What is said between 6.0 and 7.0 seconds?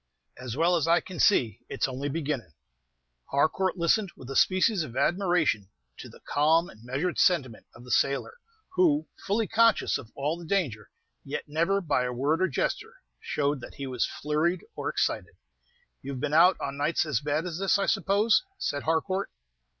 the calm and